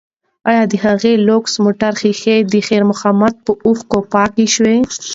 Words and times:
ایا 0.49 0.63
د 0.71 0.73
هغه 0.83 1.11
لوکس 1.27 1.53
موټر 1.63 1.93
ښیښې 2.01 2.37
د 2.53 2.53
خیر 2.67 2.83
محمد 2.91 3.33
په 3.45 3.51
اوښکو 3.65 3.99
پاکې 4.13 4.45
شوې؟ 4.55 4.75